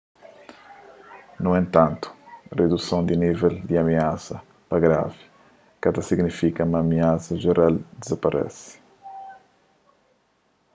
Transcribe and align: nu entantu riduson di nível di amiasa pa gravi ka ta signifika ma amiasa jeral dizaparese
nu 1.41 1.51
entantu 1.63 2.07
riduson 2.59 3.01
di 3.09 3.15
nível 3.23 3.53
di 3.67 3.73
amiasa 3.83 4.35
pa 4.69 4.75
gravi 4.85 5.19
ka 5.81 5.89
ta 5.95 6.01
signifika 6.09 6.61
ma 6.71 6.77
amiasa 6.85 7.39
jeral 7.43 7.73
dizaparese 7.99 8.69